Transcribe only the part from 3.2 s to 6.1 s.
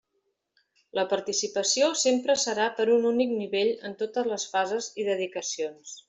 nivell en totes les fases i dedicacions.